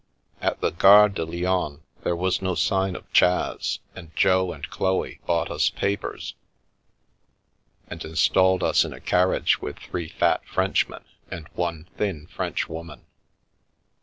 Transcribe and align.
At 0.41 0.61
the 0.61 0.71
Gare 0.71 1.09
de 1.09 1.23
Lyons 1.23 1.79
there 2.03 2.15
was 2.15 2.41
no 2.41 2.55
sign 2.55 2.95
of 2.95 3.13
Chas, 3.13 3.77
and 3.93 4.09
Jo 4.15 4.51
and 4.51 4.67
Chloe 4.71 5.19
bought 5.27 5.51
us 5.51 5.69
papers 5.69 6.33
and 7.87 8.03
installed 8.03 8.63
us 8.63 8.83
in 8.83 8.93
a 8.93 8.99
carriage 8.99 9.61
with 9.61 9.77
three 9.77 10.09
fat 10.09 10.43
Frenchmen 10.47 11.03
and 11.29 11.47
one 11.49 11.87
thin 11.97 12.25
Frenchwoman. 12.25 13.05